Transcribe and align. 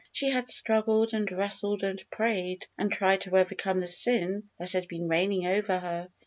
She 0.11 0.31
had 0.31 0.49
struggled 0.49 1.13
and 1.13 1.31
wrestled 1.31 1.83
and 1.83 2.03
prayed, 2.09 2.65
and 2.75 2.91
tried 2.91 3.21
to 3.21 3.37
overcome 3.37 3.79
the 3.79 3.85
sin 3.85 4.49
that 4.57 4.71
had 4.71 4.87
been 4.87 5.07
reigning 5.07 5.45
over 5.45 5.77
her. 5.77 6.09